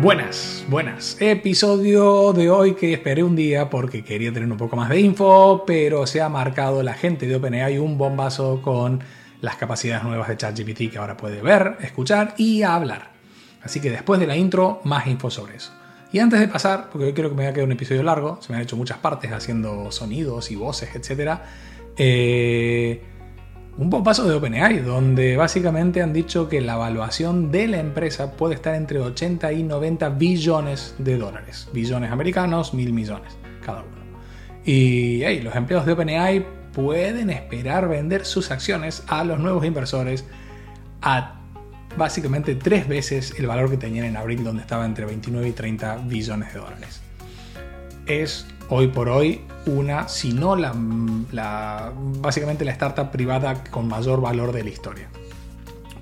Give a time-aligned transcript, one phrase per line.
[0.00, 1.16] Buenas, buenas.
[1.18, 5.64] Episodio de hoy que esperé un día porque quería tener un poco más de info,
[5.66, 9.00] pero se ha marcado la gente de OpenAI un bombazo con
[9.40, 13.10] las capacidades nuevas de ChatGPT que ahora puede ver, escuchar y hablar.
[13.60, 15.72] Así que después de la intro, más info sobre eso.
[16.12, 18.38] Y antes de pasar, porque hoy creo que me va a quedar un episodio largo,
[18.40, 21.40] se me han hecho muchas partes haciendo sonidos y voces, etc.
[21.96, 23.02] Eh,
[23.78, 28.56] un bombazo de OpenAI, donde básicamente han dicho que la evaluación de la empresa puede
[28.56, 31.68] estar entre 80 y 90 billones de dólares.
[31.72, 33.98] Billones americanos, mil millones cada uno.
[34.64, 40.24] Y hey, los empleados de OpenAI pueden esperar vender sus acciones a los nuevos inversores
[41.00, 41.40] a
[41.96, 45.98] básicamente tres veces el valor que tenían en abril, donde estaba entre 29 y 30
[45.98, 47.00] billones de dólares.
[48.06, 50.72] Es hoy por hoy una, si no la,
[52.20, 55.08] básicamente la startup privada con mayor valor de la historia.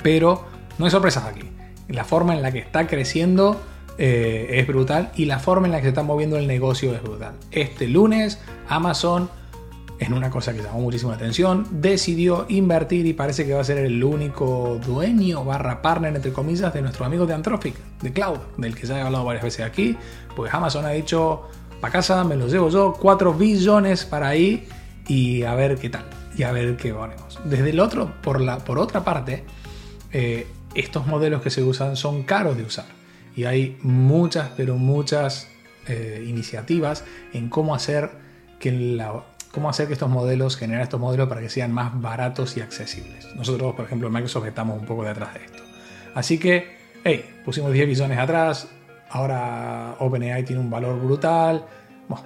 [0.02, 0.44] Pero
[0.78, 1.48] no hay sorpresas aquí.
[1.88, 3.60] La forma en la que está creciendo
[3.98, 7.02] eh, es brutal y la forma en la que se está moviendo el negocio es
[7.02, 7.34] brutal.
[7.50, 9.30] Este lunes Amazon,
[9.98, 13.64] en una cosa que llamó muchísimo la atención, decidió invertir y parece que va a
[13.64, 18.38] ser el único dueño barra partner, entre comillas, de nuestro amigo de Anthropic, de Cloud,
[18.58, 19.96] del que ya he hablado varias veces aquí.
[20.34, 21.48] Pues Amazon ha dicho,
[21.80, 24.66] para casa me los llevo yo, 4 billones para ahí
[25.08, 26.04] y a ver qué tal,
[26.36, 27.38] y a ver qué ponemos.
[27.44, 29.44] Desde el otro, por, la, por otra parte,
[30.12, 32.86] eh, estos modelos que se usan son caros de usar.
[33.36, 35.48] Y hay muchas, pero muchas
[35.86, 38.10] eh, iniciativas en cómo hacer
[38.58, 42.56] que la- cómo hacer que estos modelos, generar estos modelos para que sean más baratos
[42.56, 43.26] y accesibles.
[43.36, 45.62] Nosotros, por ejemplo, en Microsoft estamos un poco detrás de esto.
[46.14, 48.68] Así que, hey, pusimos 10 billones atrás,
[49.10, 51.64] ahora OpenAI tiene un valor brutal.
[52.08, 52.24] Bueno,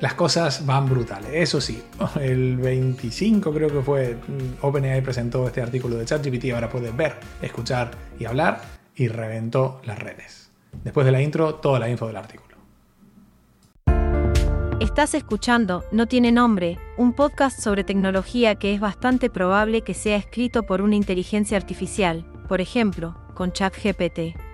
[0.00, 1.30] las cosas van brutales.
[1.32, 1.82] Eso sí,
[2.20, 7.16] el 25 creo que fue, mm, OpenAI presentó este artículo de ChatGPT, ahora puedes ver,
[7.42, 8.60] escuchar y hablar,
[8.94, 10.50] y reventó las redes.
[10.84, 12.48] Después de la intro, toda la info del artículo.
[14.80, 20.16] Estás escuchando No tiene nombre, un podcast sobre tecnología que es bastante probable que sea
[20.16, 24.47] escrito por una inteligencia artificial, por ejemplo, con ChatGPT.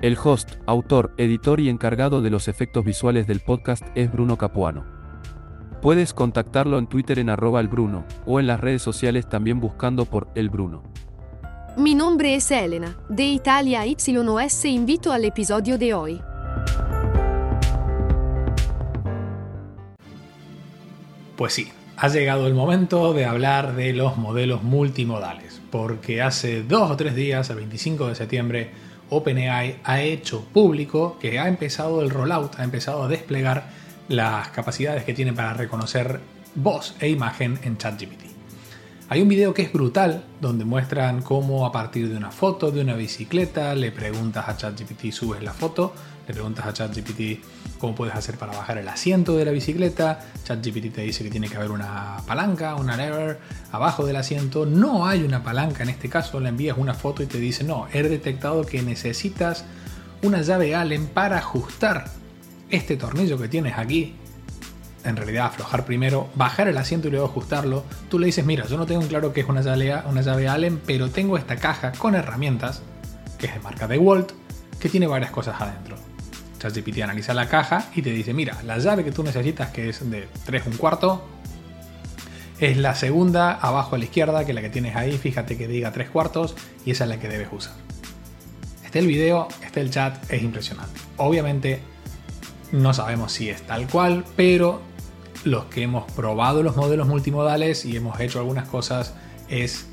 [0.00, 4.86] El host, autor, editor y encargado de los efectos visuales del podcast es Bruno Capuano.
[5.82, 10.04] Puedes contactarlo en Twitter en arroba el Bruno, o en las redes sociales también buscando
[10.04, 10.84] por El Bruno.
[11.76, 16.22] Mi nombre es Elena, de Italia YOS e invito al episodio de hoy.
[21.36, 26.88] Pues sí, ha llegado el momento de hablar de los modelos multimodales, porque hace dos
[26.88, 32.10] o tres días, el 25 de septiembre, OpenAI ha hecho público que ha empezado el
[32.10, 33.70] rollout, ha empezado a desplegar
[34.08, 36.20] las capacidades que tiene para reconocer
[36.54, 38.37] voz e imagen en ChatGPT.
[39.10, 42.82] Hay un video que es brutal, donde muestran cómo a partir de una foto de
[42.82, 45.94] una bicicleta le preguntas a ChatGPT, subes la foto,
[46.26, 47.42] le preguntas a ChatGPT
[47.78, 51.48] cómo puedes hacer para bajar el asiento de la bicicleta, ChatGPT te dice que tiene
[51.48, 53.40] que haber una palanca, una lever
[53.72, 57.26] abajo del asiento, no hay una palanca en este caso, le envías una foto y
[57.26, 59.64] te dice, no, he detectado que necesitas
[60.22, 62.10] una llave Allen para ajustar
[62.68, 64.16] este tornillo que tienes aquí
[65.04, 67.84] en realidad aflojar primero, bajar el asiento y luego ajustarlo.
[68.08, 70.48] Tú le dices, mira, yo no tengo en claro que es una llave, una llave
[70.48, 72.82] Allen, pero tengo esta caja con herramientas,
[73.38, 74.32] que es de marca DeWalt,
[74.78, 75.96] que tiene varias cosas adentro.
[76.58, 80.10] ChatGPT analiza la caja y te dice, mira, la llave que tú necesitas, que es
[80.10, 81.24] de 3 un cuarto,
[82.58, 85.68] es la segunda abajo a la izquierda, que es la que tienes ahí, fíjate que
[85.68, 87.74] diga 3 cuartos, y esa es la que debes usar.
[88.84, 90.98] Este el video, este el chat, es impresionante.
[91.18, 91.80] Obviamente
[92.72, 94.82] no sabemos si es tal cual, pero
[95.44, 99.14] los que hemos probado los modelos multimodales y hemos hecho algunas cosas
[99.48, 99.86] es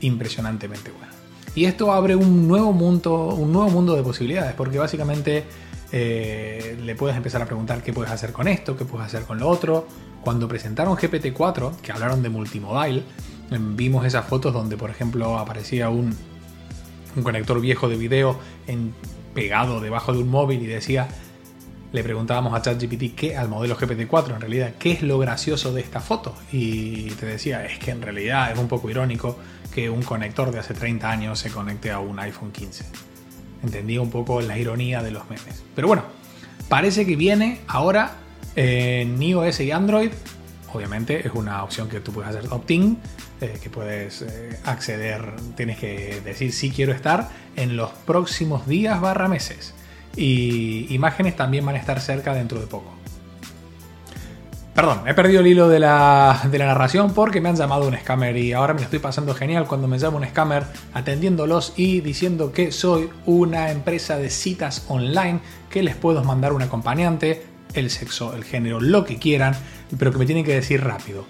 [0.00, 1.12] impresionantemente bueno.
[1.54, 5.44] Y esto abre un nuevo mundo, un nuevo mundo de posibilidades, porque básicamente
[5.92, 9.38] eh, le puedes empezar a preguntar qué puedes hacer con esto, qué puedes hacer con
[9.38, 9.86] lo otro.
[10.22, 13.04] Cuando presentaron GPT-4, que hablaron de multimodal,
[13.50, 16.16] em, vimos esas fotos donde, por ejemplo, aparecía un,
[17.16, 18.38] un conector viejo de video
[19.34, 21.08] pegado debajo de un móvil y decía
[21.92, 25.82] le preguntábamos a ChatGPT qué al modelo GPT-4 en realidad qué es lo gracioso de
[25.82, 29.38] esta foto y te decía es que en realidad es un poco irónico
[29.74, 33.12] que un conector de hace 30 años se conecte a un iPhone 15
[33.62, 35.62] entendía un poco la ironía de los memes.
[35.74, 36.04] Pero bueno,
[36.68, 38.16] parece que viene ahora
[38.56, 40.10] en iOS y Android.
[40.72, 42.98] Obviamente es una opción que tú puedes hacer opt-in,
[43.40, 49.00] eh, que puedes eh, acceder, tienes que decir si quiero estar en los próximos días
[49.00, 49.74] barra meses.
[50.16, 52.92] Y imágenes también van a estar cerca dentro de poco.
[54.74, 57.94] Perdón, he perdido el hilo de la, de la, narración porque me han llamado un
[57.94, 60.64] scammer y ahora me lo estoy pasando genial cuando me llama un scammer
[60.94, 66.62] atendiéndolos y diciendo que soy una empresa de citas online, que les puedo mandar un
[66.62, 67.44] acompañante,
[67.74, 69.54] el sexo, el género, lo que quieran,
[69.98, 71.26] pero que me tienen que decir rápido.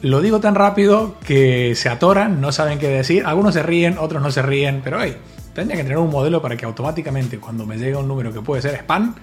[0.00, 4.22] Lo digo tan rápido que se atoran, no saben qué decir, algunos se ríen, otros
[4.22, 5.18] no se ríen, pero hey,
[5.56, 8.60] tendría que tener un modelo para que automáticamente cuando me llegue un número que puede
[8.60, 9.14] ser spam,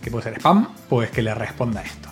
[0.00, 2.08] que puede ser spam, pues que le responda esto.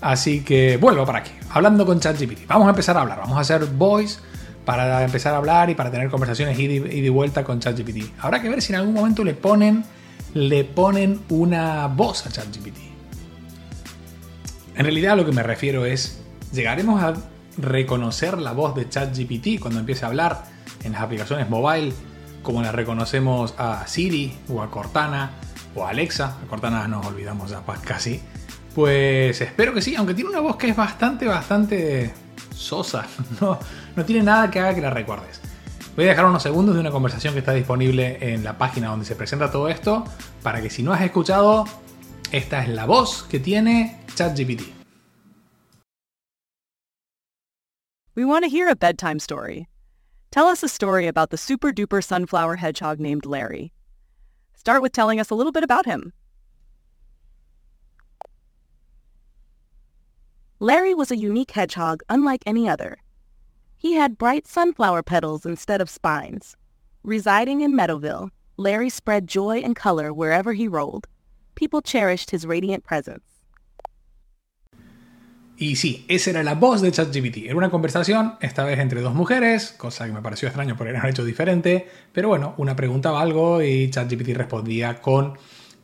[0.00, 2.46] Así que vuelvo para aquí, hablando con ChatGPT.
[2.46, 4.20] Vamos a empezar a hablar, vamos a hacer voice
[4.64, 8.12] para empezar a hablar y para tener conversaciones y de vuelta con ChatGPT.
[8.20, 9.84] Habrá que ver si en algún momento le ponen,
[10.34, 12.78] le ponen una voz a ChatGPT.
[14.76, 16.20] En realidad a lo que me refiero es,
[16.52, 17.14] llegaremos a
[17.56, 20.44] reconocer la voz de ChatGPT cuando empiece a hablar
[20.84, 21.92] en las aplicaciones mobile,
[22.48, 25.32] como la reconocemos a Siri o a Cortana
[25.74, 26.38] o a Alexa.
[26.42, 28.22] A Cortana nos olvidamos ya casi.
[28.74, 32.10] Pues espero que sí, aunque tiene una voz que es bastante, bastante
[32.56, 33.06] sosa.
[33.42, 33.58] No,
[33.94, 35.42] no tiene nada que haga que la recuerdes.
[35.94, 39.04] Voy a dejar unos segundos de una conversación que está disponible en la página donde
[39.04, 40.04] se presenta todo esto,
[40.42, 41.66] para que si no has escuchado,
[42.32, 44.62] esta es la voz que tiene ChatGPT.
[48.16, 49.68] We want to hear a bedtime story.
[50.30, 53.72] Tell us a story about the super duper sunflower hedgehog named Larry.
[54.54, 56.12] Start with telling us a little bit about him.
[60.60, 62.98] Larry was a unique hedgehog unlike any other.
[63.76, 66.56] He had bright sunflower petals instead of spines.
[67.04, 71.06] Residing in Meadowville, Larry spread joy and color wherever he rolled.
[71.54, 73.37] People cherished his radiant presence.
[75.60, 77.38] Y sí, esa era la voz de ChatGPT.
[77.46, 81.02] Era una conversación, esta vez entre dos mujeres, cosa que me pareció extraño porque era
[81.02, 85.36] un hecho diferente, pero bueno, una preguntaba algo y ChatGPT respondía con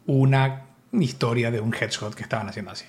[0.07, 2.85] una historia de un hedgehog que estaban haciendo así.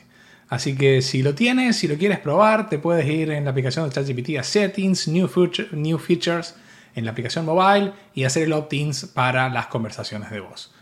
[0.48, 3.90] Así que si lo tienes, si lo quieres probar, te puedes ir en la aplicación
[3.90, 5.28] de ChatGPT a Settings, New,
[5.72, 6.54] New Features,
[6.94, 10.75] en la aplicación mobile y hacer el opt-ins para las conversaciones de voz.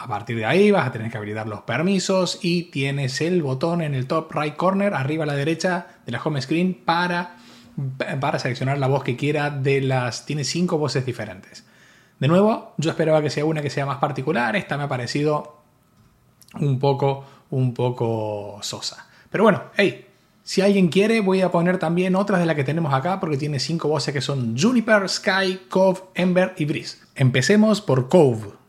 [0.00, 3.82] A partir de ahí vas a tener que habilitar los permisos y tienes el botón
[3.82, 7.36] en el top right corner, arriba a la derecha de la home screen, para,
[8.18, 10.24] para seleccionar la voz que quiera de las...
[10.24, 11.66] Tiene cinco voces diferentes.
[12.18, 15.60] De nuevo, yo esperaba que sea una que sea más particular, esta me ha parecido
[16.58, 19.06] un poco un poco sosa.
[19.30, 20.06] Pero bueno, hey,
[20.42, 23.58] si alguien quiere, voy a poner también otras de las que tenemos acá porque tiene
[23.58, 26.98] cinco voces que son Juniper, Sky, Cove, Ember y Breeze.
[27.14, 28.59] Empecemos por Cove.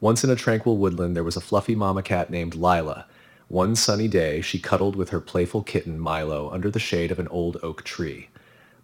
[0.00, 3.06] Once in a tranquil woodland there was a fluffy mama cat named Lila.
[3.48, 7.28] One sunny day she cuddled with her playful kitten Milo under the shade of an
[7.28, 8.28] old oak tree.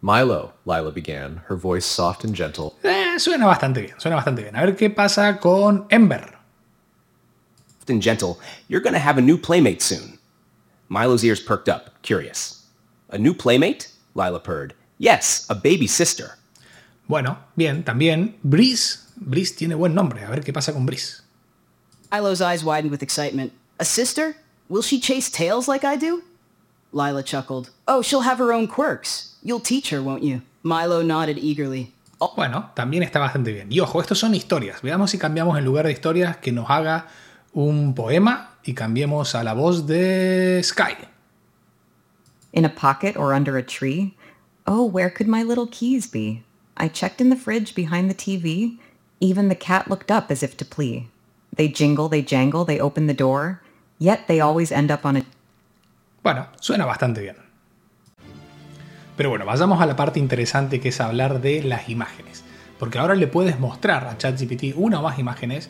[0.02, 2.76] Milo, Lila began, her voice soft and gentle.
[2.84, 4.56] Eh, suena bastante bien, suena bastante bien.
[4.56, 6.40] A ver qué pasa con Ember.
[7.88, 10.18] and gentle, you're going to have a new playmate soon.
[10.88, 12.64] Milo's ears perked up, curious.
[13.10, 13.90] A new playmate?
[14.14, 14.74] Lila purred.
[14.96, 16.36] Yes, a baby sister.
[17.10, 19.00] Bueno, bien, también Breeze.
[19.16, 20.24] Breeze tiene buen nombre.
[20.24, 21.24] A ver qué pasa con Breeze.
[22.12, 23.52] Milo's eyes widened with excitement.
[23.80, 24.36] A sister?
[24.68, 26.22] Will she chase tails like I do?
[26.92, 27.70] Lila chuckled.
[27.88, 29.34] Oh, she'll have her own quirks.
[29.42, 30.42] You'll teach her, won't you?
[30.62, 31.92] Milo nodded eagerly.
[32.20, 33.72] Oh, bueno, también está bastante bien.
[33.72, 34.80] Y ojo, estos son historias.
[34.80, 37.08] Veamos si cambiamos en lugar de historias que nos haga
[37.52, 40.96] un poema y cambiemos a la voz de Sky.
[42.52, 44.14] In a pocket or under a tree?
[44.64, 46.44] Oh, where could my little keys be?
[46.80, 48.78] I checked in the fridge behind the TV.
[49.20, 51.08] Even the cat looked up as if to plea.
[51.54, 53.60] They jingle, they jangle, they open the door.
[53.98, 55.24] Yet they always end up on a...
[56.22, 57.36] Bueno, suena bastante bien.
[59.16, 62.42] Pero bueno, vayamos a la parte interesante que es hablar de las imágenes.
[62.78, 65.68] Porque ahora le puedes mostrar a ChatGPT una o más imágenes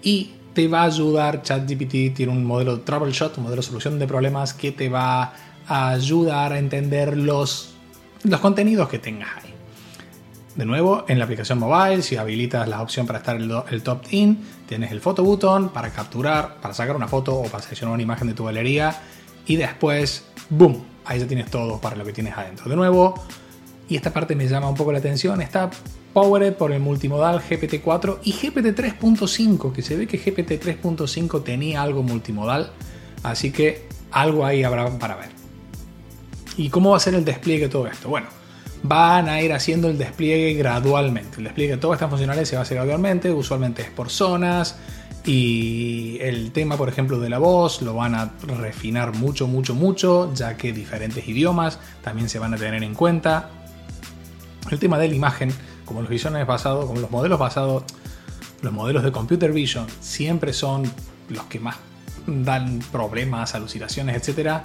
[0.00, 1.42] y te va a ayudar.
[1.42, 5.32] ChatGPT tiene un modelo de troubleshot, un modelo de solución de problemas que te va
[5.66, 7.74] a ayudar a entender los,
[8.22, 9.45] los contenidos que tengas ahí.
[10.56, 14.42] De nuevo, en la aplicación mobile, si habilitas la opción para estar el, top in,
[14.66, 18.28] tienes el photo button para capturar, para sacar una foto o para seleccionar una imagen
[18.28, 18.98] de tu galería
[19.46, 22.70] y después, boom, ahí ya tienes todo para lo que tienes adentro.
[22.70, 23.22] De nuevo,
[23.86, 25.70] y esta parte me llama un poco la atención, está
[26.14, 31.82] powered por el multimodal GPT-4 y GPT 3.5, que se ve que GPT 3.5 tenía
[31.82, 32.72] algo multimodal,
[33.22, 35.28] así que algo ahí habrá para ver.
[36.56, 38.08] ¿Y cómo va a ser el despliegue de todo esto?
[38.08, 38.28] Bueno,
[38.82, 41.38] van a ir haciendo el despliegue gradualmente.
[41.38, 44.76] El despliegue de todas estas funcionalidades se va a hacer gradualmente, usualmente es por zonas.
[45.24, 50.32] Y el tema, por ejemplo, de la voz lo van a refinar mucho, mucho, mucho,
[50.34, 53.50] ya que diferentes idiomas también se van a tener en cuenta.
[54.70, 55.52] El tema de la imagen,
[55.84, 57.82] como los visiones basados, como los modelos basados,
[58.62, 60.84] los modelos de computer vision siempre son
[61.28, 61.76] los que más
[62.26, 64.62] dan problemas, alucinaciones, etcétera,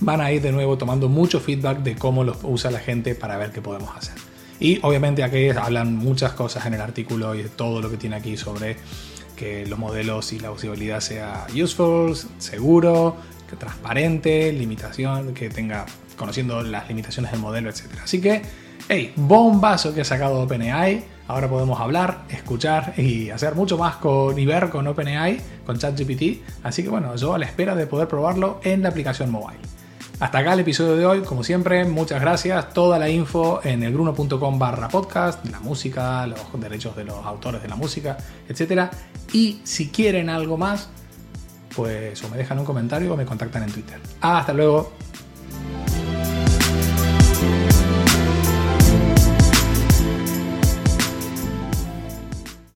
[0.00, 3.36] van a ir de nuevo tomando mucho feedback de cómo los usa la gente para
[3.36, 4.14] ver qué podemos hacer.
[4.58, 8.16] Y obviamente aquí hablan muchas cosas en el artículo y de todo lo que tiene
[8.16, 8.76] aquí sobre
[9.34, 13.16] que los modelos y la usabilidad sea useful, seguro,
[13.58, 17.86] transparente, limitación, que tenga conociendo las limitaciones del modelo, etc.
[18.04, 18.42] Así que,
[18.88, 21.04] hey, bombazo que ha sacado OpenAI.
[21.26, 26.42] Ahora podemos hablar, escuchar y hacer mucho más con y ver con OpenAI, con ChatGPT.
[26.62, 29.79] Así que bueno, yo a la espera de poder probarlo en la aplicación mobile.
[30.20, 32.74] Hasta acá el episodio de hoy, como siempre, muchas gracias.
[32.74, 37.68] Toda la info en elbruno.com barra podcast, la música, los derechos de los autores de
[37.68, 38.90] la música, etc.
[39.32, 40.90] Y si quieren algo más,
[41.74, 43.98] pues o me dejan un comentario o me contactan en Twitter.
[44.20, 44.92] Hasta luego.